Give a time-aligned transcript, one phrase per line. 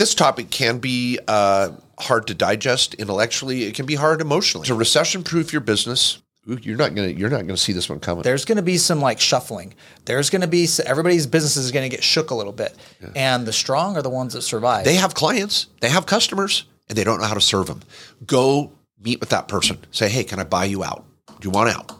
[0.00, 3.64] This topic can be uh, hard to digest intellectually.
[3.64, 4.66] It can be hard emotionally.
[4.68, 8.22] To recession-proof your business, you're not gonna you're not gonna see this one coming.
[8.22, 9.74] there's going to be some like shuffling.
[10.06, 12.74] There's going to be everybody's business is going to get shook a little bit,
[13.14, 14.86] and the strong are the ones that survive.
[14.86, 17.82] They have clients, they have customers, and they don't know how to serve them.
[18.24, 19.76] Go meet with that person.
[19.90, 21.04] Say, hey, can I buy you out?
[21.26, 21.92] Do you want out?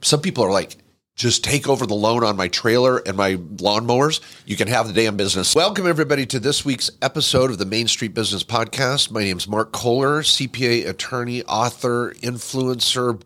[0.00, 0.76] Some people are like,
[1.16, 4.20] just take over the loan on my trailer and my lawnmowers.
[4.46, 5.54] You can have the damn business.
[5.54, 9.12] Welcome, everybody, to this week's episode of the Main Street Business Podcast.
[9.12, 13.20] My name is Mark Kohler, CPA, attorney, author, influencer,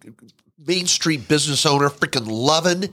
[0.67, 2.93] Main Street business owner, freaking loving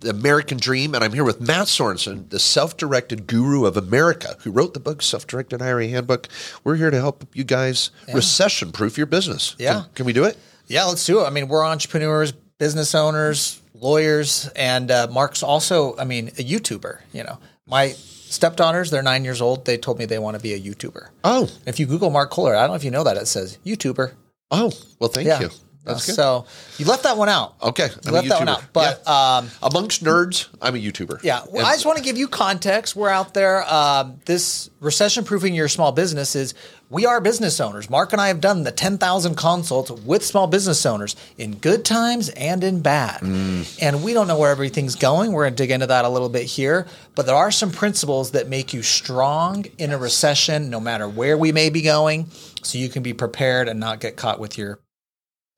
[0.00, 0.94] the American Dream.
[0.94, 4.80] And I'm here with Mat Sorensen, the self directed guru of America, who wrote the
[4.80, 6.28] book Self Directed IRA Handbook.
[6.64, 9.54] We're here to help you guys recession proof your business.
[9.58, 9.82] Yeah.
[9.82, 10.38] Can, can we do it?
[10.68, 11.24] yeah, let's do it.
[11.24, 17.00] I mean, we're entrepreneurs, business owners, lawyers, and uh, Mark's also, I mean, a YouTuber.
[17.12, 19.64] You know, my stepdaughters, they're nine years old.
[19.66, 21.08] They told me they want to be a YouTuber.
[21.24, 23.58] Oh, If you Google Mark Kohler, I don't know if you know that it says
[23.66, 24.12] YouTuber.
[24.50, 25.40] oh, well, thank Yeah.
[25.40, 25.50] you.
[25.84, 26.14] That's good.
[26.14, 26.46] So
[26.78, 27.56] you left that one out.
[27.62, 28.64] Okay, You I'm a left that one out.
[28.72, 31.22] But um, Amongst nerds, I'm a YouTuber.
[31.22, 32.94] Yeah, well, I just want to give you context.
[32.94, 33.64] We're out there.
[33.72, 36.54] Um, this recession proofing your small business is
[36.92, 37.88] we are business owners.
[37.88, 42.28] Mark and I have done the 10,000 consults with small business owners in good times
[42.28, 43.22] and in bad.
[43.22, 43.78] Mm.
[43.80, 45.32] And we don't know where everything's going.
[45.32, 46.86] We're going to dig into that a little bit here.
[47.14, 51.38] But there are some principles that make you strong in a recession, no matter where
[51.38, 52.30] we may be going,
[52.62, 54.78] so you can be prepared and not get caught with your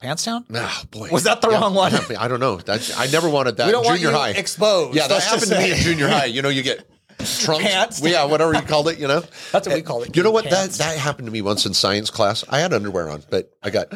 [0.00, 0.44] pants down.
[0.54, 1.08] Ah, boy.
[1.10, 1.92] Was that the wrong one?
[2.18, 2.56] I don't know.
[2.56, 4.30] That's, I never wanted that We don't in want junior you high.
[4.30, 4.96] exposed.
[4.96, 6.26] Yeah, that Let's happened to me in junior high.
[6.26, 6.86] You know, you get
[7.18, 7.64] trunks.
[7.64, 8.00] Pants.
[8.02, 9.22] Yeah, whatever you called it, you know?
[9.52, 10.44] That's what we call it, You know what?
[10.44, 10.78] That, pants.
[10.78, 12.44] that happened to me once in science class.
[12.48, 13.92] I had underwear on, but I got.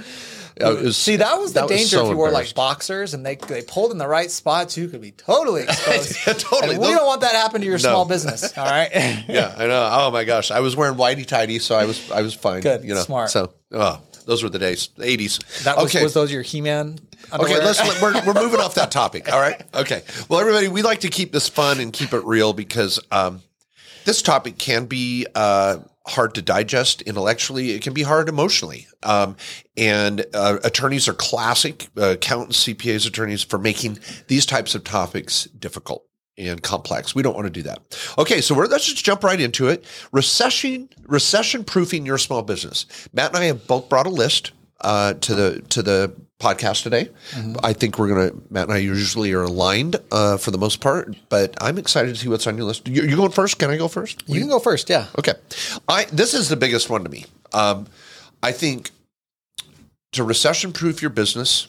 [0.60, 3.36] Uh, was, See, that was the danger so if you wore like boxers and they
[3.36, 6.16] they pulled in the right spots, you could be totally exposed.
[6.26, 6.74] Yeah, totally.
[6.74, 8.58] And we don't want that to happen to your small business.
[8.58, 8.90] All right.
[9.28, 9.88] yeah, I know.
[9.92, 12.62] Oh my gosh, I was wearing whitey tighty, so I was I was fine.
[12.62, 13.02] Good, you know.
[13.02, 13.30] smart.
[13.30, 15.38] So, oh, those were the days, the eighties.
[15.64, 16.04] That was, okay.
[16.04, 16.98] was those your He-Man?
[17.32, 19.32] Okay, let's we're, we're moving off that topic.
[19.32, 19.62] All right.
[19.74, 20.02] Okay.
[20.28, 23.40] Well, everybody, we like to keep this fun and keep it real because um,
[24.04, 27.70] this topic can be uh, hard to digest intellectually.
[27.70, 28.86] It can be hard emotionally.
[29.02, 29.36] Um,
[29.78, 35.44] and uh, attorneys are classic uh, accountants, CPAs, attorneys for making these types of topics
[35.44, 36.04] difficult
[36.38, 37.14] and complex.
[37.14, 37.80] We don't want to do that.
[38.16, 39.84] Okay, so we're, let's just jump right into it.
[40.12, 42.86] Recession, recession proofing your small business.
[43.12, 47.10] Mat and I have both brought a list uh, to the to the podcast today.
[47.64, 51.16] I think we're gonna Mat and I usually are aligned uh, for the most part,
[51.28, 52.86] but I'm excited to see what's on your list.
[52.86, 53.58] You, you going first?
[53.58, 54.22] Can I go first?
[54.28, 54.88] You can go first.
[54.88, 55.06] Yeah.
[55.18, 55.34] Okay,
[55.88, 57.26] I this is the biggest one to me.
[57.52, 57.88] Um,
[58.42, 58.90] I think
[60.12, 61.68] to recession proof your business.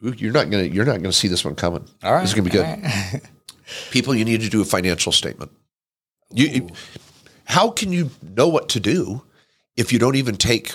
[0.00, 1.84] You're not gonna you're not gonna see this one coming.
[2.02, 2.20] All right.
[2.22, 2.62] this is gonna be good.
[2.64, 3.20] right.
[3.90, 5.52] People, you need to do a financial statement.
[6.32, 6.68] You, you-
[7.44, 9.22] how can you know what to do
[9.76, 10.72] if you don't even take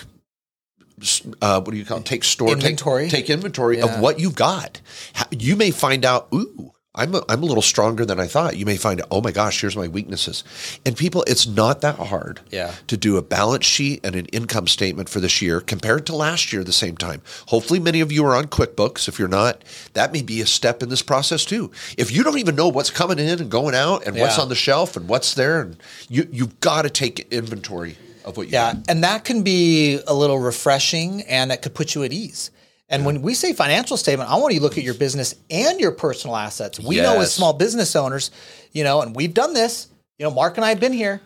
[1.42, 2.04] uh, what do you call it?
[2.06, 3.08] Take store take- Inventory.
[3.10, 3.84] Take, inventory Yeah.
[3.96, 4.80] of what you've got.
[5.14, 8.56] How- You may find out, ooh, I'm a, I'm a little stronger than I thought.
[8.56, 10.42] You may find oh my gosh, here's my weaknesses.
[10.84, 12.72] And people, it's not that hard Yeah.
[12.86, 16.52] to do a balance sheet and an income statement for this year compared to last
[16.52, 17.20] year at the same time.
[17.48, 19.08] Hopefully, many of you are on QuickBooks.
[19.08, 19.62] If you're not,
[19.92, 21.70] that may be a step in this process too.
[21.98, 24.54] If you don't even know what's coming in and going out and what's on the
[24.54, 25.76] shelf and what's there, and
[26.08, 30.14] you you've got to take inventory of what you Yeah, and that can be a
[30.14, 32.50] little refreshing, and that could put you at ease.
[32.88, 35.80] And when we say financial statement, I want you to look at your business and
[35.80, 36.78] your personal assets.
[36.78, 38.30] We know as small business owners,
[38.72, 39.88] you know, and we've done this.
[40.18, 41.20] You know, Mark and I have been here.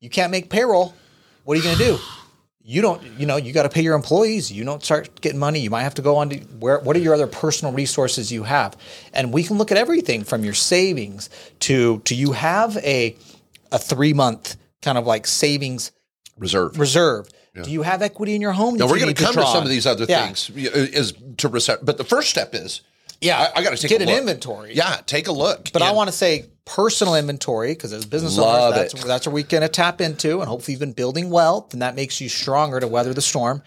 [0.00, 0.94] You can't make payroll.
[1.44, 1.98] What are you going to do?
[2.62, 4.52] You don't, you know, you got to pay your employees.
[4.52, 5.60] You don't start getting money.
[5.60, 8.42] You might have to go on to where, what are your other personal resources you
[8.42, 8.76] have?
[9.12, 13.16] And we can look at everything from your savings to, to you have a,
[13.70, 15.92] a three month kind of like savings
[16.36, 16.78] Reserve.
[16.78, 17.28] reserve.
[17.64, 18.76] Do you have equity in your home?
[18.76, 20.24] Now we're going to come to some of these other Yeah.
[20.26, 21.84] things is to reset.
[21.84, 22.82] But the first step is,
[23.20, 24.18] Yeah, I, I got to take get an look.
[24.18, 24.74] inventory.
[24.74, 25.70] Yeah, take a look.
[25.72, 29.06] but I want to say personal inventory because as business owners, that's, it.
[29.06, 32.20] that's where we can tap into, and hopefully you've been building wealth, and that makes
[32.20, 33.62] you stronger to weather the storm.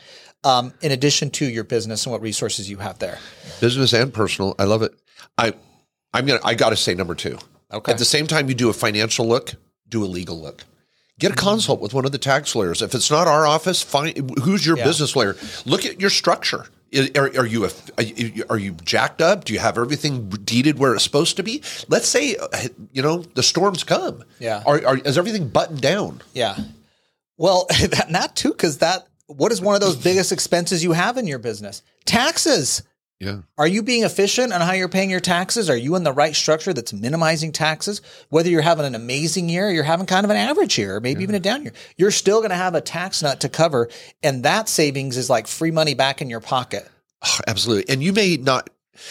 [0.46, 3.18] Um, in addition to your business and what resources you have there.
[3.60, 4.56] business and personal.
[4.58, 4.94] I love it.
[5.38, 5.54] I
[6.14, 7.38] I'm gonna I gotta say number two.
[7.74, 7.92] Okay.
[7.92, 9.54] At the same time you do a financial look,
[9.90, 10.64] do a legal look.
[11.20, 11.48] Get a mm-hmm.
[11.48, 12.82] consult with one of the tax lawyers.
[12.82, 14.86] If it's not our office, find who's your Yeah.
[14.86, 15.36] business lawyer.
[15.66, 16.66] Look at your structure.
[17.16, 17.72] Are, are you a,
[18.50, 19.46] are you- jacked up?
[19.46, 21.62] Do you have everything deeded where it's supposed to be?
[21.88, 22.36] Let's say
[22.94, 24.24] you know the storms come.
[24.40, 24.64] Yeah.
[24.66, 26.22] Are, are is everything buttoned down?
[26.34, 26.58] Yeah.
[27.38, 31.18] Well, that, that too, because that what is one of those biggest expenses you have
[31.18, 31.84] in your business?
[32.06, 32.82] Taxes.
[33.20, 33.40] Yeah.
[33.58, 35.70] Are you being efficient on how you're paying your taxes?
[35.70, 38.02] Are you in the right structure that's minimizing taxes?
[38.30, 41.02] Whether you're having an amazing year, or you're having kind of an average year, or
[41.02, 43.90] maybe even a down year, you're still going to have a tax nut to cover.
[44.24, 46.90] And that savings is like free money back in your pocket.
[47.26, 47.94] Oh, absolutely.
[47.94, 48.70] And you may not,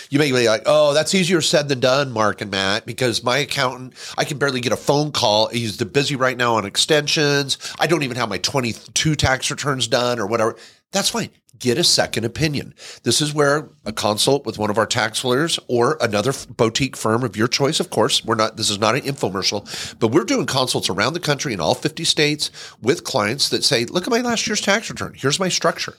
[0.08, 3.38] you may be like, oh, that's easier said than done, Mark and Mat, because my
[3.38, 5.48] accountant, I can barely get a phone call.
[5.48, 7.58] He's busy right now on extensions.
[7.78, 10.56] I don't even have my 22 tax returns done or whatever.
[10.92, 11.28] That's fine.
[11.58, 12.74] Get a second opinion.
[13.02, 17.24] This is where a consult with one of our tax lawyers or another boutique firm
[17.24, 18.24] of your choice, of course.
[18.24, 21.60] We're not, this is not an infomercial, but we're doing consults around the country in
[21.60, 22.50] all 50 states
[22.80, 25.14] with clients that say, look at my last year's tax return.
[25.16, 25.96] Here's my structure.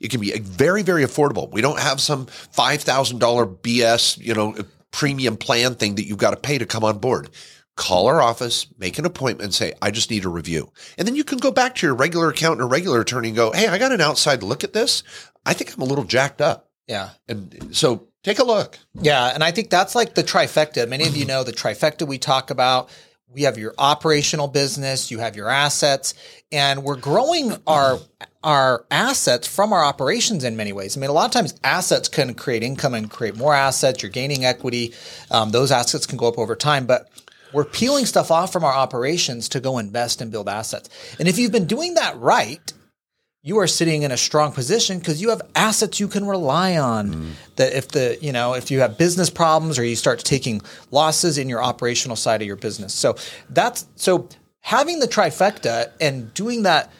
[0.00, 1.50] It can be very, very affordable.
[1.50, 4.56] We don't have some $5,000 BS, you know,
[4.92, 7.30] premium plan thing that you've got to pay to come on board.
[7.74, 10.70] Call our office, make an appointment, say, I just need a review.
[10.98, 13.50] And then you can go back to your regular accountant or regular attorney and go,
[13.50, 15.02] Hey, I got an outside look at this.
[15.46, 16.68] I think I'm a little jacked up.
[16.86, 17.10] Yeah.
[17.28, 18.78] And so take a look.
[18.94, 19.26] Yeah.
[19.32, 20.88] And I think that's like the trifecta.
[20.88, 22.90] Many of you know the trifecta we talk about.
[23.32, 26.12] We have your operational business, you have your assets,
[26.50, 27.98] and we're growing our
[28.44, 30.96] our assets from our operations in many ways.
[30.96, 34.02] I mean, a lot of times assets can create income and create more assets.
[34.02, 34.92] You're gaining equity.
[35.30, 37.08] Um, those assets can go up over time, but
[37.52, 40.88] we're peeling stuff off from our operations to go invest and build assets.
[41.18, 42.72] And if you've been doing that right,
[43.42, 47.12] you are sitting in a strong position because you have assets you can rely on.
[47.12, 47.30] Mm.
[47.56, 51.38] That if the you know if you have business problems or you start taking losses
[51.38, 53.16] in your operational side of your business, so
[53.50, 54.28] that's so
[54.60, 56.92] having the trifecta and doing that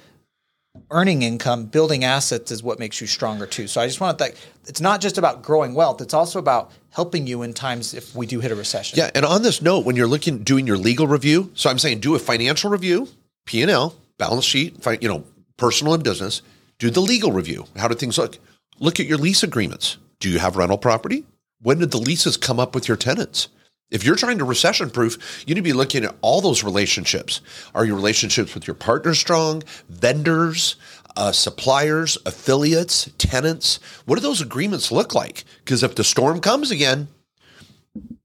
[0.93, 3.67] earning income, building assets is what makes you stronger too.
[3.67, 4.37] So I just want to think
[4.67, 8.27] it's not just about growing wealth, it's also about helping you in times if we
[8.27, 8.99] do hit a recession.
[8.99, 12.01] Yeah, and on this note, when you're looking doing your legal review, so I'm saying
[12.01, 13.09] do a financial review,
[13.47, 15.25] P&L, balance sheet, you know,
[15.57, 16.43] personal and business,
[16.79, 17.67] do the legal review.
[17.77, 18.39] How do things look?
[18.79, 19.97] Look at your lease agreements.
[20.21, 21.25] Do you have rental property?
[21.61, 23.49] When did the leases come up with your tenants?
[23.93, 27.43] If you're trying to recession proof, you need to be looking at all those relationships.
[27.75, 29.63] Are your relationships with your partner strong?
[29.91, 30.77] Vendors,
[31.17, 33.81] uh, suppliers, affiliates, tenants?
[34.07, 35.45] What do those agreements look like?
[35.65, 37.09] Because if the storm comes again,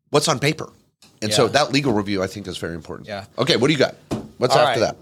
[0.09, 0.71] what's on paper?
[1.21, 1.35] And yeah.
[1.35, 3.09] so that legal review, I think, is very important.
[3.09, 3.25] Yeah.
[3.37, 3.95] Okay, what do you got?
[4.37, 4.93] What's all after right.
[4.93, 4.97] that?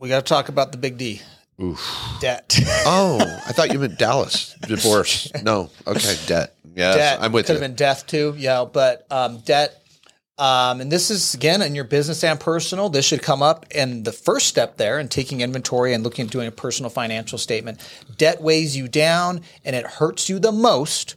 [0.00, 1.22] We got to talk about the big D.
[1.62, 1.80] Oof.
[2.20, 2.58] Debt.
[2.84, 5.30] oh, I thought you meant Dallas divorce.
[5.42, 6.56] No, okay, debt.
[6.74, 7.18] Yes, debt.
[7.22, 7.58] I'm with Could you.
[7.58, 8.34] Could have been death too.
[8.36, 9.83] Yeah, but um, debt
[10.36, 12.88] um, and this is again in your business and personal.
[12.88, 16.32] This should come up in the first step there in taking inventory and looking at
[16.32, 17.80] doing a personal financial statement.
[18.16, 21.14] Debt weighs you down and it hurts you the most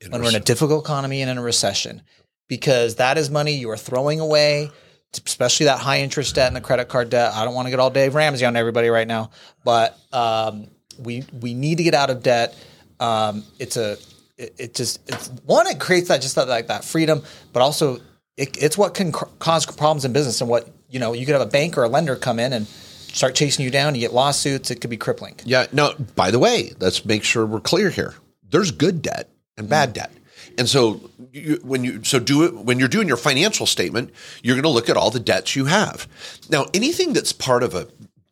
[0.00, 2.02] in when we're in a difficult economy and in a recession
[2.48, 4.70] because that is money you are throwing away,
[5.12, 7.34] especially that high interest debt and the credit card debt.
[7.34, 9.30] I don't want to get all Dave Ramsey on everybody right now,
[9.64, 10.68] but um,
[10.98, 12.56] we we need to get out of debt.
[13.00, 13.98] Um, it's a
[14.38, 17.22] it, it just it's one it creates that just that, like that freedom,
[17.52, 18.00] but also
[18.36, 21.42] it, it's what can cause problems in business and what you know you could have
[21.42, 24.70] a bank or a lender come in and start chasing you down you get lawsuits
[24.70, 25.34] it could be crippling.
[25.44, 28.14] Yeah no by the way let's make sure we're clear here.
[28.48, 29.94] There's good debt and bad mm.
[29.94, 30.12] debt.
[30.58, 34.12] And so you, when you so do it when you're doing your financial statement
[34.42, 36.06] you're going to look at all the debts you have.
[36.50, 37.88] Now anything that's part of a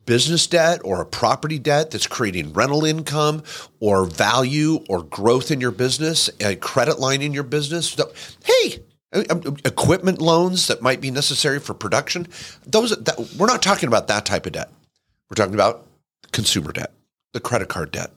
[0.06, 3.42] business debt or a property debt that's creating rental income
[3.80, 7.96] or value or growth in your business a credit line in your business
[8.44, 8.82] hey
[9.14, 12.26] equipment loans that might be necessary for production.
[12.66, 14.70] Those that, we're not talking about that type of debt.
[15.30, 15.86] We're talking about
[16.32, 16.92] consumer debt,
[17.32, 18.10] the credit card debt,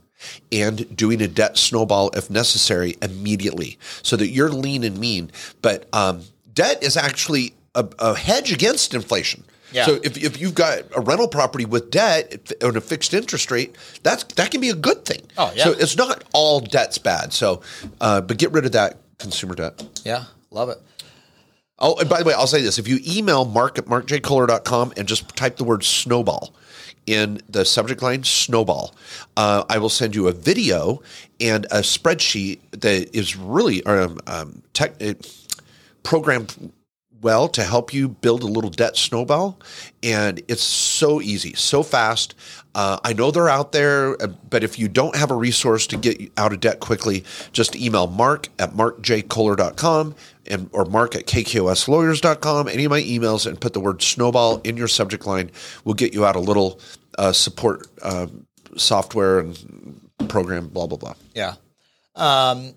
[0.51, 5.31] and doing a debt snowball if necessary immediately, so that you're lean and mean.
[5.61, 9.43] But um, debt is actually a, a hedge against inflation.
[9.71, 9.85] Yeah.
[9.85, 13.75] So if, if you've got a rental property with debt on a fixed interest rate,
[14.01, 15.21] that's that can be a good thing.
[15.37, 15.65] Oh yeah.
[15.65, 17.33] So it's not all debt's bad.
[17.33, 17.61] So,
[17.99, 19.85] uh, but get rid of that consumer debt.
[20.05, 20.25] Yeah.
[20.51, 20.81] Love it.
[21.79, 22.79] Oh, and by the way, I'll say this.
[22.79, 26.53] If you email mark at markjkohler.com and just type the word snowball
[27.05, 28.95] in the subject line, snowball,
[29.35, 31.01] uh, I will send you a video
[31.39, 34.93] and a spreadsheet that is really um, um, tech,
[36.01, 36.71] programmed
[37.21, 39.59] well to help you build a little debt snowball.
[40.03, 42.35] And it's so easy, so fast.
[42.75, 45.97] Uh, I know they're out there, uh, but if you don't have a resource to
[45.97, 52.67] get out of debt quickly, just email mark at markjkohler.com and, or mark at kkOSlawyers.com,
[52.67, 55.49] any of my emails, and put the word snowball in your subject line.
[55.85, 56.79] We'll get you out a little
[57.17, 58.27] uh, support uh,
[58.75, 61.15] software and program, blah, blah, blah.
[61.33, 61.55] Yeah.
[62.15, 62.73] Um,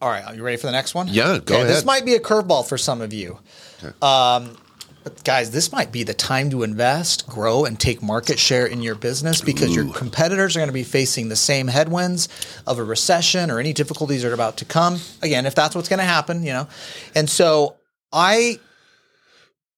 [0.00, 1.08] all right, are you ready for the next one?
[1.08, 1.68] Yeah, go okay, ahead.
[1.68, 3.38] This might be a curveball for some of you.
[3.82, 3.94] Okay.
[4.02, 4.56] Um,
[5.04, 8.82] But guys, this might be the time to invest, grow, and take market share in
[8.82, 12.28] your business because your competitors are going to be facing the same headwinds
[12.66, 14.98] of a recession or any difficulties that are about to come.
[15.22, 16.66] Again, if that's what's going to happen, you know.
[17.14, 17.76] And so
[18.12, 18.58] I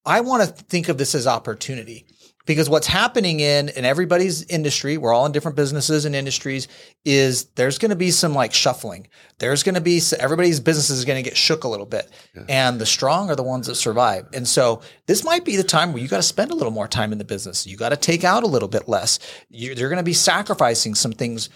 [0.08, 2.06] I want to think of this as opportunity
[2.46, 6.66] because what's happening in in everybody's industry we're all in different businesses and industries
[7.04, 9.06] is there's going to be some like shuffling.
[9.38, 12.44] There's going to be everybody's business is going to get shook a little bit yeah.
[12.48, 14.26] and the strong are the ones that survive.
[14.32, 16.88] And so this might be the time where you got to spend a little more
[16.88, 17.66] time in the business.
[17.66, 19.18] You got to take out a little bit less.
[19.50, 21.50] You're, you're going to be sacrificing some things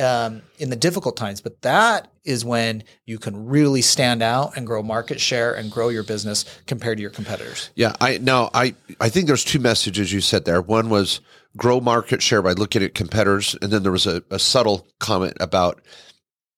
[0.00, 1.40] um, in the difficult times.
[1.40, 5.88] But that is when you can really stand out and grow market share and grow
[5.88, 7.70] your business compared to your competitors.
[7.74, 10.60] Yeah, I now I I think there's two messages you said there.
[10.60, 11.20] One was
[11.56, 15.36] grow market share by looking at competitors, and then there was a, a subtle comment
[15.40, 15.80] about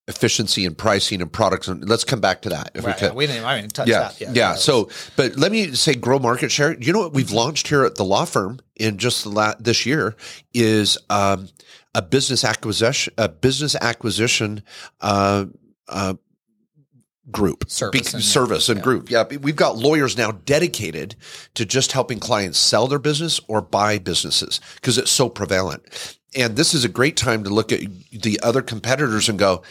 [0.07, 1.69] efficiency and pricing and products.
[1.69, 3.13] And let's come back to that if right, we could.
[3.13, 4.21] Yeah, we didn't, I touch yeah, that.
[4.21, 4.33] Yeah.
[4.35, 4.55] yeah.
[4.55, 6.79] So, but let me say grow market share.
[6.79, 9.87] You know what we've launched here at the law firm in just the la- this
[9.87, 10.15] year
[10.53, 11.49] is um,
[11.95, 14.63] a business acquisition, a business acquisition,
[15.01, 15.47] uh,
[15.89, 16.15] uh,
[17.31, 18.85] group service, Be- and, service and yeah.
[18.85, 21.17] group yeah we've got lawyers now dedicated
[21.55, 25.83] to just helping clients sell their business or buy businesses because it's so prevalent
[26.37, 27.81] and this is a great time to look at
[28.13, 29.63] the other competitors and go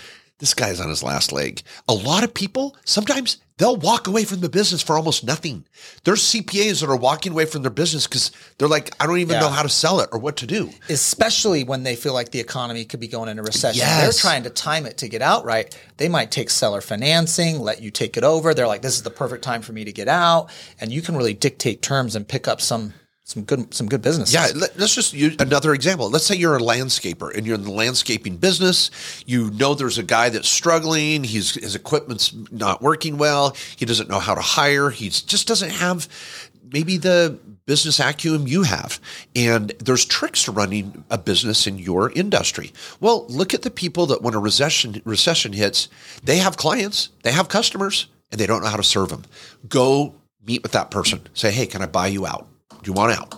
[0.43, 1.61] this guy's on his last leg.
[1.87, 5.63] A lot of people, sometimes they'll walk away from the business for almost nothing.
[6.03, 9.35] There's CPAs that are walking away from their business because they're like, I don't even
[9.35, 9.39] yeah.
[9.39, 10.69] know how to sell it or what to do.
[10.89, 13.79] Especially when they feel like the economy could be going into recession.
[13.79, 14.01] Yes.
[14.01, 15.73] They're trying to time it to get out right.
[15.95, 18.53] They might take seller financing, let you take it over.
[18.53, 20.51] They're like, this is the perfect time for me to get out.
[20.81, 22.93] And you can really dictate terms and pick up some
[23.25, 24.33] some good some good business.
[24.33, 26.09] Yeah, let, us just use another example.
[26.09, 28.91] Let's say you're a landscaper and you're in the landscaping business.
[29.25, 31.23] You know there's a guy that's struggling.
[31.23, 33.55] He's his equipment's not working well.
[33.77, 34.89] He doesn't know how to hire.
[34.89, 36.07] He just doesn't have
[36.71, 38.99] maybe the business acumen you have.
[39.35, 42.73] And there's tricks to running a business in your industry.
[42.99, 45.87] Well, look at the people that when a recession recession hits,
[46.23, 49.23] they have clients, they have customers, and they don't know how to serve them.
[49.69, 50.15] Go
[50.45, 51.21] meet with that person.
[51.33, 53.35] Say, "Hey, can I buy you out?" Do you want out?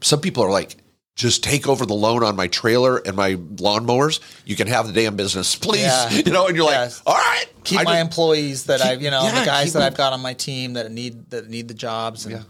[0.00, 0.76] Some people are like,
[1.16, 4.20] just take over the loan on my trailer and my lawnmowers.
[4.44, 5.82] You can have the damn business, please.
[5.82, 6.10] Yeah.
[6.10, 7.02] You know, and you're yes.
[7.06, 9.72] like, all right, keep I my just, employees that I've, you know, yeah, the guys
[9.74, 12.26] that I've got on my team that need that need the jobs.
[12.26, 12.42] And, yeah.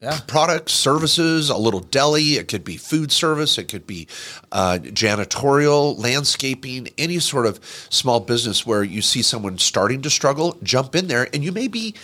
[0.00, 0.18] Yeah.
[0.26, 2.34] Products, services, a little deli.
[2.34, 3.56] It could be food service.
[3.56, 4.08] It could be
[4.52, 10.58] uh, janitorial, landscaping, any sort of small business where you see someone starting to struggle.
[10.62, 11.94] Jump in there, and you may be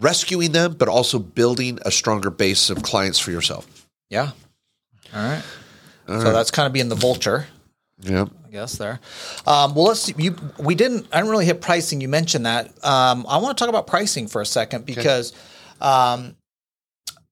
[0.00, 3.86] rescuing them, but also building a stronger base of clients for yourself.
[4.10, 4.30] Yeah.
[5.14, 5.42] All right.
[6.08, 6.32] All so right.
[6.32, 7.46] that's kind of being the vulture.
[8.00, 8.26] Yeah.
[8.46, 9.00] I guess there.
[9.46, 10.14] Um, well, let's see.
[10.16, 12.00] You, we didn't, I didn't really hit pricing.
[12.00, 12.66] You mentioned that.
[12.84, 15.88] Um, I want to talk about pricing for a second because okay.
[15.88, 16.36] um,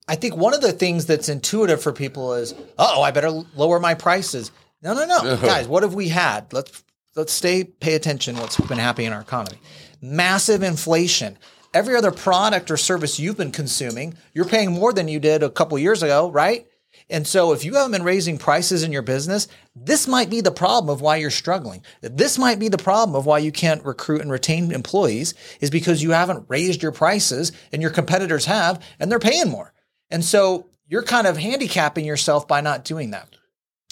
[0.08, 3.80] I think one of the things that's intuitive for people is, oh, I better lower
[3.80, 4.50] my prices.
[4.82, 5.36] No, no, no.
[5.40, 6.52] Guys, what have we had?
[6.52, 9.58] Let's, let's stay, pay attention what's been happening in our economy.
[10.02, 11.38] Massive inflation
[11.74, 15.50] every other product or service you've been consuming, you're paying more than you did a
[15.50, 16.66] couple years ago, right?
[17.08, 20.50] And so if you haven't been raising prices in your business, this might be the
[20.50, 21.82] problem of why you're struggling.
[22.00, 26.02] This might be the problem of why you can't recruit and retain employees is because
[26.02, 29.72] you haven't raised your prices and your competitors have and they're paying more.
[30.10, 33.35] And so you're kind of handicapping yourself by not doing that.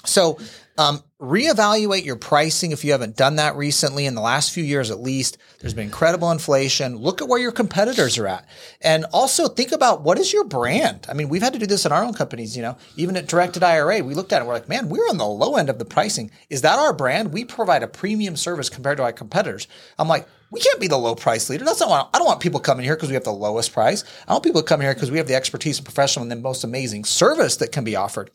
[0.07, 0.39] So
[0.77, 4.91] um, reevaluate your pricing if you haven't done that recently in the last few years
[4.91, 5.39] at least.
[5.61, 6.97] There's been incredible inflation.
[6.97, 8.47] Look at where your competitors are at.
[8.83, 11.07] And also think about what is your brand?
[11.09, 13.29] I mean, we've had to do this in our own companies, you know, even at
[13.29, 15.79] Directed IRA, we looked at it, we're like, man, we're on the low end of
[15.79, 16.31] the pricing.
[16.51, 17.33] Is that our brand?
[17.33, 19.69] We provide a premium service compared to our competitors.
[19.99, 21.65] I'm like, we can't be the low price leader.
[21.65, 24.05] That's not what I don't want people coming here because we have the lowest price.
[24.29, 26.37] I want people to come here because we have the expertise and professional and the
[26.37, 28.31] most amazing service that can be offered.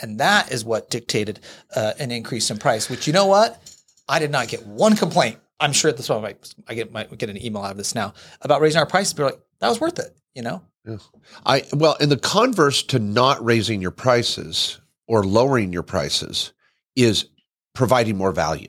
[0.00, 1.40] And that is what dictated
[1.74, 3.60] uh, an increase in price, which you know what?
[4.08, 5.38] I did not get one complaint.
[5.60, 8.12] I'm sure at this point I, get might get an email out of this now
[8.42, 9.14] about raising our prices.
[9.14, 10.62] But like, that was worth it, you know?
[10.84, 10.96] Yeah.
[11.46, 16.52] I well, in the converse to not raising your prices or lowering your prices
[16.96, 17.28] is
[17.74, 18.68] providing more value.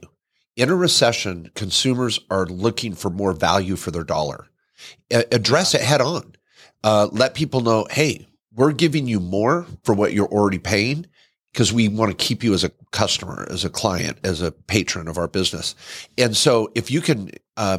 [0.55, 4.47] In a recession, consumers are looking for more value for their dollar.
[5.11, 6.35] A- address it head on.
[6.83, 11.07] Uh, let people know, hey, we're giving you more for what you're already paying
[11.55, 15.07] because we want to keep you as a customer, as a client, as a patron
[15.07, 15.73] of our business.
[16.17, 17.77] And so if you can, uh,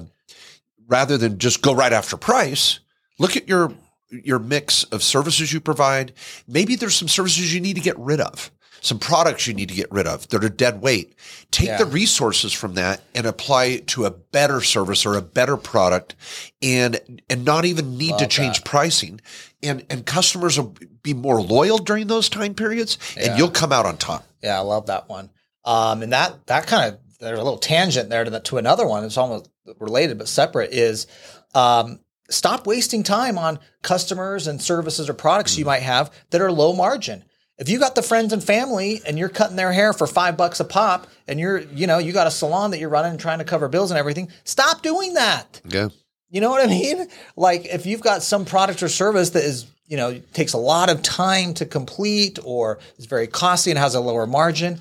[0.89, 2.81] rather than just go right after price,
[3.19, 3.75] look at your
[4.09, 6.15] your mix of services you provide.
[6.49, 9.75] Maybe there's some services you need to get rid of, some products you need to
[9.75, 11.15] get rid of that are dead weight.
[11.51, 11.79] Take yeah.
[11.79, 16.15] the resources from that and apply it to a better service or a better product
[16.63, 18.65] and and not even need Love to change that.
[18.65, 19.21] pricing
[19.63, 23.37] and and customers will be more loyal during those time periods, and Yeah.
[23.37, 24.25] you'll come out on top.
[24.43, 25.31] Yeah, I love that one.
[25.65, 28.87] Um, and that that kind of there's a little tangent there to the, to another
[28.87, 29.05] one.
[29.05, 30.73] It's almost related but separate.
[30.73, 31.07] Is
[31.55, 36.53] um, stop wasting time on customers and services or products you might have that are
[36.53, 37.25] low margin.
[37.59, 40.61] If you got the friends and family and you're cutting their hair for five bucks
[40.61, 43.39] a pop, and you're you know you got a salon that you're running and trying
[43.39, 45.61] to cover bills and everything, stop doing that.
[45.67, 45.89] Yeah.
[46.29, 47.07] You know what I mean?
[47.37, 50.91] Like if you've got some product or service that is, you know, takes a lot
[50.91, 54.81] of time to complete or is very costly and has a lower margin,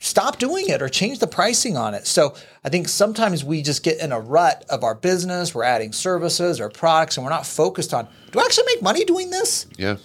[0.00, 2.06] stop doing it or change the pricing on it.
[2.06, 5.92] So I think sometimes we just get in a rut of our business, we're adding
[5.92, 9.66] services or products and we're not focused on do I actually make money doing this?
[9.76, 9.96] Yeah.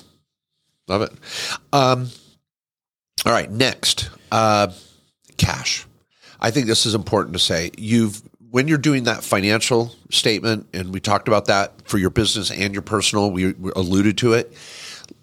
[0.88, 1.12] Love it.
[1.74, 2.10] Um,
[3.26, 3.50] all right.
[3.52, 4.72] Next, uh,
[5.38, 5.86] cash.
[6.40, 7.72] I think this is important to say.
[7.78, 12.52] You've, when you're doing that financial statement, and we talked about that for your business
[12.52, 14.54] and your personal, we, we alluded to it.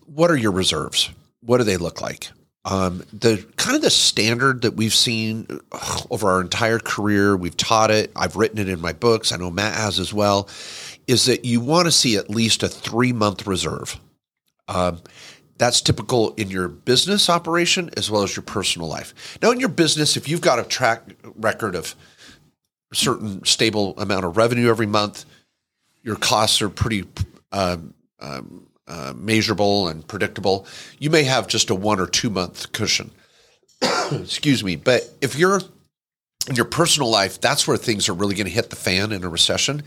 [0.06, 1.10] What are your reserves?
[1.40, 2.30] What do they look like?
[2.66, 7.56] Um, the kind of the standard that we've seen ugh, over our entire career, we've
[7.56, 8.10] taught it.
[8.16, 9.32] I've written it in my books.
[9.32, 10.48] I know Mat has as well.
[11.06, 14.00] Is that you want to see at least a three month reserve.
[14.66, 15.02] Um,
[15.64, 19.38] that's typical in your business operation as well as your personal life.
[19.40, 21.02] Now, in your business, if you've got a track
[21.36, 21.94] record of
[22.92, 25.24] certain stable amount of revenue every month,
[26.02, 27.04] your costs are pretty
[27.50, 30.66] um, um, uh, measurable and predictable.
[30.98, 33.10] You may have just a one or two month cushion.
[34.12, 34.76] Excuse me.
[34.76, 35.62] But if you're
[36.48, 39.24] in your personal life, that's where things are really going to hit the fan in
[39.24, 39.82] a recession.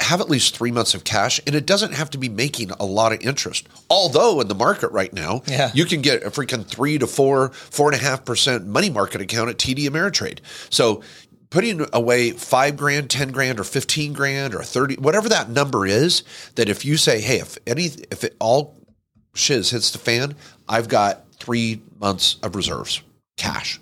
[0.00, 2.84] Have at least three months of cash, and it doesn't have to be making a
[2.84, 3.68] lot of interest.
[3.90, 5.70] Although in the market right now, Yeah.
[5.74, 9.20] you can get a freaking three to four, four and a half percent money market
[9.20, 10.38] account at TD Ameritrade.
[10.70, 11.02] So
[11.50, 16.22] putting away five grand, ten grand, or fifteen grand, or thirty, whatever that number is,
[16.54, 18.74] that if you say, hey, if any, if it all
[19.34, 20.34] shiz hits the fan,
[20.70, 23.02] I've got three months of reserves,
[23.36, 23.78] cash,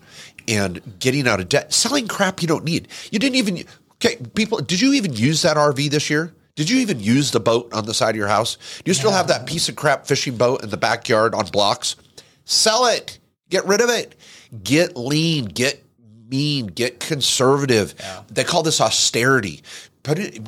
[0.49, 2.89] and getting out of debt, selling crap you don't need.
[3.11, 4.59] You didn't even okay, people.
[4.59, 6.35] Did you even use that RV this year?
[6.57, 8.57] Did you even use the boat on the side of your house?
[8.85, 11.97] Do you still have that piece of crap fishing boat in the backyard on blocks?
[12.45, 13.19] Sell it.
[13.49, 14.17] Get rid of it.
[14.63, 15.47] Get lean.
[15.47, 15.83] Get
[16.29, 16.67] mean.
[16.67, 17.95] Get conservative.
[18.29, 19.63] They call this austerity.
[20.03, 20.41] Put it,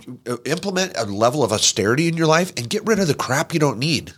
[0.47, 3.61] implement a level of austerity in your life and get rid of the crap you
[3.61, 4.13] don't need.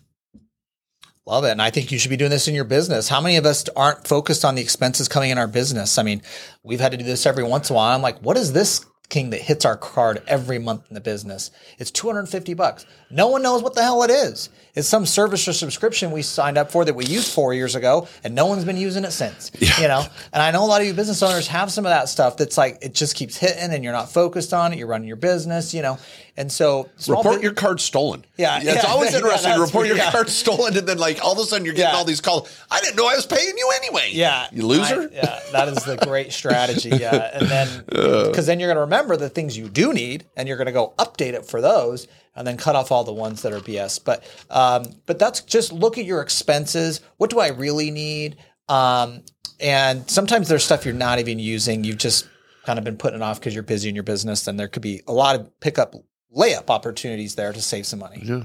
[1.26, 1.52] Love it.
[1.52, 3.08] And I think you should be doing this in your business.
[3.08, 5.96] How many of us aren't focused on the expenses coming in our business?
[5.96, 6.20] I mean,
[6.62, 7.94] we've had to do this every once in a while.
[7.94, 11.50] I'm like, what is this king that hits our card every month in the business?
[11.78, 12.84] It's 250 bucks.
[13.14, 14.48] No one knows what the hell it is.
[14.74, 18.08] It's some service or subscription we signed up for that we used four years ago
[18.24, 19.52] and no one's been using it since.
[19.80, 22.08] You know, and I know a lot of you business owners have some of that
[22.08, 24.78] stuff that's like it just keeps hitting and you're not focused on it.
[24.80, 25.96] You're running your business, you know.
[26.36, 28.24] And so report bu- your card stolen.
[28.36, 30.10] Yeah, it's yeah, always yeah, interesting to report your yeah.
[30.10, 31.96] card stolen, and then like all of a sudden you're getting Yeah.
[31.96, 32.50] all these calls.
[32.68, 34.08] I didn't know I was paying you anyway.
[34.12, 34.48] Yeah.
[34.50, 35.02] you loser.
[35.02, 36.88] I- yeah, that is the great strategy.
[36.90, 37.30] Yeah.
[37.32, 38.26] And then, uh.
[38.26, 40.72] because then you're going to remember the things you do need and you're going to
[40.72, 44.00] go update it for those and then cut off all the ones that are BS.
[44.04, 47.00] But, um, but that's just look at your expenses.
[47.16, 48.36] What do I really need?
[48.68, 49.22] Um,
[49.60, 51.84] and sometimes there's stuff you're not even using.
[51.84, 52.28] You've just
[52.64, 54.44] kind of been putting it off because you're busy in your business.
[54.44, 55.94] Then there could be a lot of pickup
[56.36, 58.20] layup opportunities there to save some money.
[58.24, 58.44] yeah.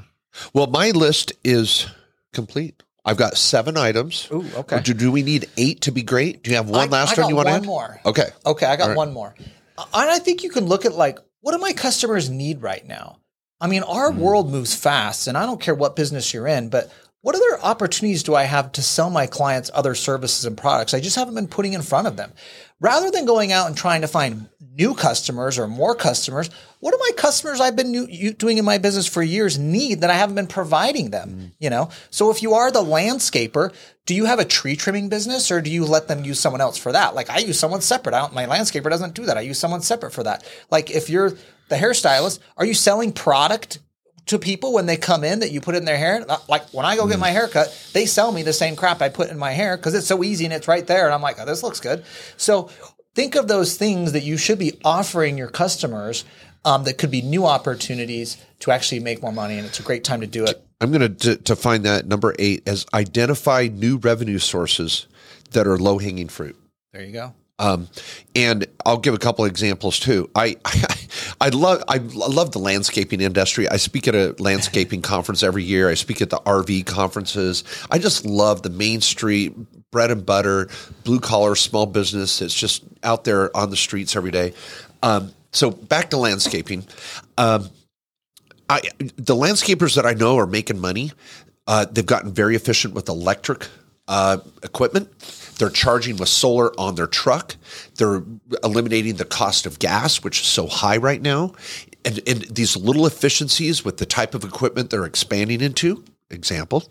[0.53, 1.87] Well, my list is
[2.33, 2.83] complete.
[3.03, 4.27] I've got seven items.
[4.31, 4.81] Ooh, okay.
[4.81, 6.43] Do, do we need eight to be great?
[6.43, 7.65] Do you have one I- last I one you want to one add?
[7.65, 8.01] more.
[8.05, 8.27] Okay.
[8.45, 8.97] Okay, I got right.
[8.97, 9.33] one more.
[9.77, 13.17] And I think you can look at like, what do my customers need right now?
[13.61, 14.19] I mean, our Hmm.
[14.19, 16.89] world moves fast, and I don't care what business you're in, but
[17.21, 20.93] what other opportunities do I have to sell my clients other services and products?
[20.93, 22.31] I just haven't been putting in front of them.
[22.79, 26.97] Rather than going out and trying to find new customers or more customers, what do
[26.97, 30.35] my customers I've been new, doing in my business for years need that I haven't
[30.35, 31.51] been providing them?
[31.59, 33.73] You know, so if you are the landscaper,
[34.05, 36.77] do you have a tree trimming business or do you let them use someone else
[36.77, 37.15] for that?
[37.15, 38.15] Like I use someone separate.
[38.15, 39.37] I don't, my landscaper doesn't do that.
[39.37, 40.45] I use someone separate for that.
[40.71, 41.33] Like if you're
[41.69, 43.79] the hairstylist, are you selling product
[44.25, 46.25] to people when they come in that you put in their hair?
[46.47, 49.09] Like when I go get my hair cut, they sell me the same crap I
[49.09, 51.05] put in my hair because it's so easy and it's right there.
[51.05, 52.03] And I'm like, oh, this looks good.
[52.37, 52.69] So
[53.15, 56.25] think of those things that you should be offering your customers
[56.65, 59.57] um, that could be new opportunities to actually make more money.
[59.57, 60.63] And it's a great time to do it.
[60.81, 65.07] I'm going to to find that number eight as identify new revenue sources
[65.51, 66.55] that are low hanging fruit.
[66.93, 67.33] There you go.
[67.57, 67.89] Um,
[68.35, 70.29] and I'll give a couple of examples too.
[70.33, 70.95] I, I,
[71.41, 73.67] I love, I love the landscaping industry.
[73.69, 75.89] I speak at a landscaping conference every year.
[75.89, 77.63] I speak at the RV conferences.
[77.91, 79.55] I just love the Main Street
[79.91, 80.69] bread and butter,
[81.03, 82.39] blue collar small business.
[82.39, 84.53] that's just out there on the streets every day.
[85.01, 86.85] Um, so back to landscaping.
[87.37, 87.69] Um,
[88.69, 91.11] I, the landscapers that I know are making money.
[91.65, 93.67] Uh, they've gotten very efficient with electric
[94.07, 95.09] uh, equipment.
[95.59, 97.55] They're charging with solar on their truck.
[97.95, 98.23] They're
[98.63, 101.53] eliminating the cost of gas, which is so high right now.
[102.03, 106.89] And, and these little efficiencies with the type of equipment they're expanding into, example.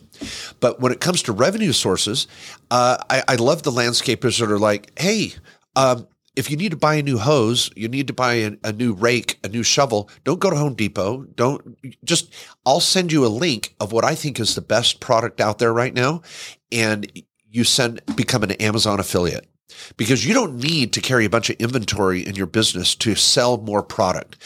[0.61, 2.28] But when it comes to revenue sources,
[2.70, 5.33] uh, I, I love the landscapers that are like, hey,
[5.74, 8.72] um, if you need to buy a new hose, you need to buy a, a,
[8.72, 11.24] new rake, a new shovel, don't go to Home Depot.
[11.35, 12.33] Don't just,
[12.64, 15.72] I'll send you a link of what I think is the best product out there
[15.72, 16.22] right now.
[16.70, 17.11] And
[17.51, 19.47] you send, become an Amazon affiliate
[19.97, 23.59] because you don't need to carry a bunch of inventory in your business to sell
[23.59, 24.37] more product.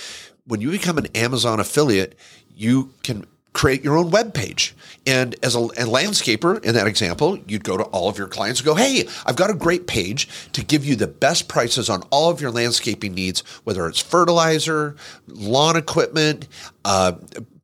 [0.46, 2.16] When you become an Amazon affiliate,
[2.54, 4.74] you can create your own web page.
[5.06, 8.60] And as a, a, landscaper in that example, you'd go to all of your clients
[8.60, 12.02] and go, Hey, I've got a great page to give you the best prices on
[12.10, 16.48] all of your landscaping needs, whether it's fertilizer, lawn equipment,
[16.84, 17.12] uh,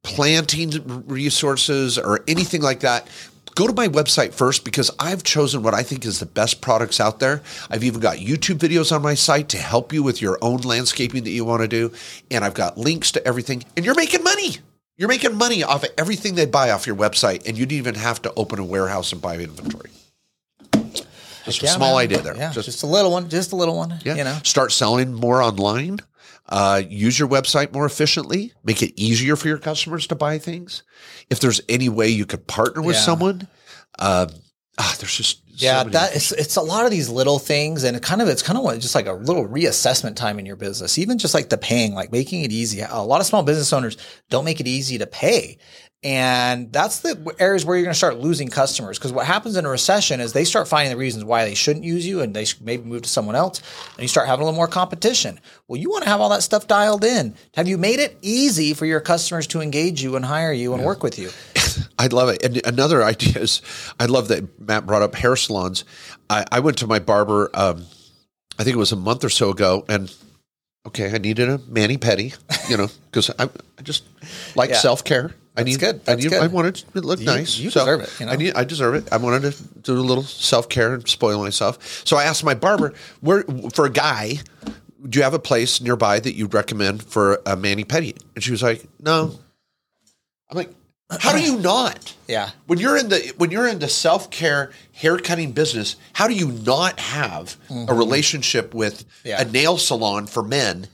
[0.03, 3.09] planting resources, or anything like that.
[3.59, 7.01] Go to my website first because I've chosen what I think is the best products
[7.01, 7.43] out there.
[7.69, 11.25] I've even got YouTube videos on my site to help you with your own landscaping
[11.25, 11.91] that you want to do.
[12.31, 14.59] And I've got links to everything, and you're making money.
[14.97, 17.95] You're making money off of everything they buy off your website, and you didn't even
[17.97, 19.91] have to open a warehouse and buy inventory.
[21.45, 22.05] Just yeah, a small man.
[22.05, 22.37] idea there.
[22.37, 23.29] Yeah, just, just, a little one.
[23.29, 23.99] Just a little one.
[24.05, 24.15] Yeah.
[24.15, 25.99] You know, start selling more online.
[26.49, 28.53] Uh, use your website more efficiently.
[28.65, 30.83] Make it easier for your customers to buy things.
[31.29, 33.03] If there's any way you could partner with yeah.
[33.03, 33.49] someone,
[33.99, 34.29] uh,
[34.79, 37.97] ah, there's just yeah, so that it's it's a lot of these little things, and
[37.97, 40.99] it kind of it's kind of just like a little reassessment time in your business.
[40.99, 42.81] Even just like the paying, like making it easy.
[42.81, 43.97] A lot of small business owners
[44.31, 45.59] don't make it easy to pay,
[46.05, 48.99] and that's the areas where you're going to start losing customers.
[48.99, 51.85] Because what happens in a recession is they start finding the reasons why they shouldn't
[51.85, 53.61] use you, and they maybe move to someone else,
[53.97, 55.41] and you start having a little more competition.
[55.67, 57.35] Well, you want to have all that stuff dialed in.
[57.55, 60.83] Have you made it easy for your customers to engage you and hire you and
[60.83, 60.87] yeah.
[60.87, 61.31] work with you?
[61.99, 62.45] I love it.
[62.45, 63.61] And another idea is,
[63.99, 65.85] I love that Mat brought up hair salons.
[66.31, 67.85] I, I went to my barber, um,
[68.57, 70.15] I think it was a month or so ago, and
[70.87, 72.37] okay, I needed a mani pedi,
[72.71, 74.05] you know, because I, I, just
[74.57, 74.77] like yeah.
[74.77, 75.35] self care.
[75.59, 76.05] I need good.
[76.05, 76.31] That's I need.
[76.31, 76.43] Good.
[76.43, 77.59] I wanted to look you, nice.
[77.59, 78.21] You so deserve it.
[78.21, 78.33] You know?
[78.33, 78.55] I need.
[78.55, 79.13] I deserve it.
[79.13, 82.07] I wanted to do a little self care and spoil myself.
[82.07, 83.45] So I asked my barber, "Where
[83.75, 84.39] for a guy?
[85.09, 88.53] Do you have a place nearby that you'd recommend for a mani pedi?" And she
[88.53, 89.39] was like, "No."
[90.51, 90.71] I'm like,
[91.11, 92.15] how do you not?
[92.27, 92.51] Yeah.
[92.67, 96.35] When you're in the when you're in the self care hair cutting business, how do
[96.35, 97.91] you not have mm-hmm.
[97.91, 99.41] a relationship with yeah.
[99.41, 100.89] a nail salon for men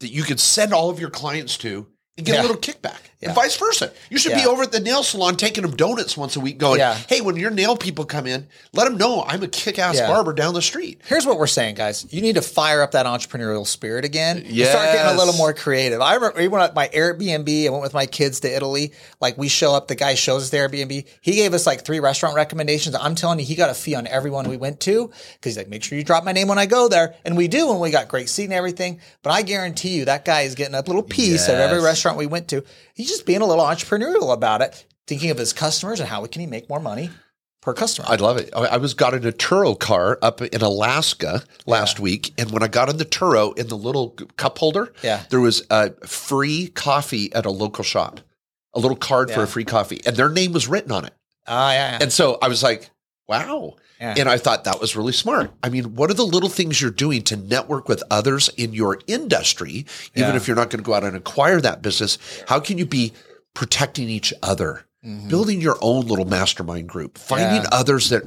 [0.00, 1.86] that you could send all of your clients to
[2.18, 2.40] and get yeah.
[2.40, 2.98] a little kickback?
[3.20, 3.30] Yeah.
[3.30, 3.92] And vice versa.
[4.10, 4.42] You should yeah.
[4.42, 6.94] be over at the nail salon taking them donuts once a week going, yeah.
[6.94, 10.32] hey, when your nail people come in, let them know I'm a kick ass barber
[10.32, 11.00] down the street.
[11.04, 12.06] Here's what we're saying, guys.
[12.12, 14.44] You need to fire up that entrepreneurial spirit again.
[14.46, 14.70] Yes.
[14.70, 16.00] Start getting a little more creative.
[16.00, 18.92] I remember even at my Airbnb, I went with my kids to Italy.
[19.20, 21.04] Like we show up, the guy shows us the Airbnb.
[21.20, 22.94] He gave us like three restaurant recommendations.
[22.94, 25.68] I'm telling you, he got a fee on everyone we went to because he's like,
[25.68, 27.16] make sure you drop my name when I go there.
[27.24, 29.00] And we do, and we got great seat and everything.
[29.22, 31.48] But I guarantee you, that guy is getting a little piece yes.
[31.48, 32.64] of every restaurant we went to.
[32.94, 36.24] He's just being a little entrepreneurial entrepreneurial about it, thinking of his customers and how
[36.26, 37.10] can he make more money
[37.60, 38.06] per customer.
[38.08, 38.50] I love it.
[38.54, 42.02] I was got in a Turo car up in Alaska last yeah.
[42.02, 45.24] week, and when I got in the Turo in the little cup holder, yeah.
[45.30, 48.20] there was a free coffee at a local shop,
[48.74, 49.36] a little card yeah.
[49.36, 51.14] for a free coffee, and their name was written on it.
[51.46, 51.98] Ah, yeah, yeah.
[52.02, 52.90] And so I was like,
[53.28, 53.76] wow.
[54.00, 54.14] Yeah.
[54.16, 55.50] And I thought that was really smart.
[55.62, 58.98] I mean, what are the little things you're doing to network with others in your
[59.06, 62.18] industry, even if you're not going to go out and acquire that business?
[62.46, 63.12] How can you be
[63.58, 64.84] protecting each other.
[65.04, 65.28] Mm-hmm.
[65.28, 67.68] Building your own little mastermind group, finding yeah.
[67.72, 68.22] others that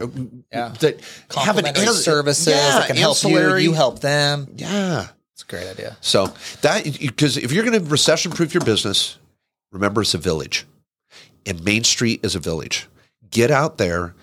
[0.51, 0.73] yeah.
[0.79, 1.01] that
[1.35, 4.47] have an an, services yeah, that can help you, you help them.
[4.55, 5.97] Yeah, it's a great idea.
[5.99, 9.17] So that because if you're going to recession proof your business,
[9.73, 10.65] remember it's a village,
[11.45, 12.87] and Main Street is a village.
[13.29, 14.15] Get out there,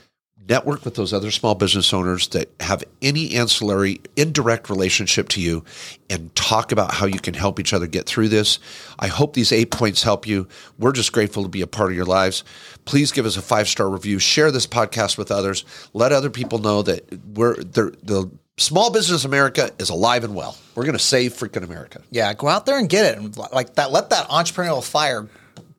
[0.49, 5.65] network with those other small business owners that have any ancillary indirect relationship to you
[6.09, 8.59] and talk about how you can help each other get through this.
[8.99, 10.49] I hope these eight points help you.
[10.79, 12.45] We're just grateful to be a part of your lives.
[12.85, 16.59] Please give us a five star review, share this podcast with others, let other people
[16.59, 20.57] know that we're the small business America is alive and well.
[20.75, 22.03] We're going to save freaking America.
[22.11, 23.37] Yeah, go out there and get it.
[23.53, 25.29] Like that, let that entrepreneurial fire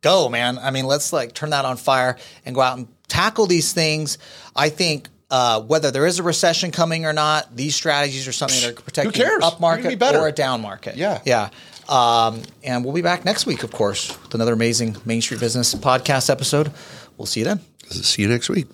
[0.01, 0.57] go, man.
[0.57, 4.17] I mean, let's like turn that on fire and go out and tackle these things.
[4.55, 8.61] I think uh, whether there is a recession coming or not, these strategies are something
[8.61, 10.95] that are protecting up market or a down market.
[10.95, 11.21] Yeah.
[11.25, 11.49] Yeah.
[11.89, 15.73] Um, and we'll be back next week, of course, with another amazing Main Street Business
[15.75, 16.71] podcast episode.
[17.17, 17.59] We'll see you then.
[17.89, 18.67] See you next week.